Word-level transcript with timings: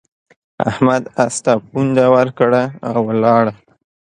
احمد 0.69 1.03
اس 1.23 1.35
ته 1.43 1.53
پونده 1.67 2.05
ورکړه 2.15 2.63
او 2.89 2.97
ولاړ. 3.09 3.45